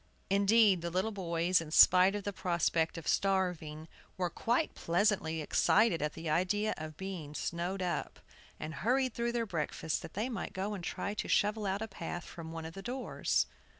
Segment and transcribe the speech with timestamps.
[0.31, 6.01] Indeed, the little boys, in spite of the prospect of starving, were quite pleasantly excited
[6.01, 8.19] at the idea of being snowed up,
[8.59, 11.87] and hurried through their breakfasts that they might go and try to shovel out a
[11.87, 13.45] path from one of the doors.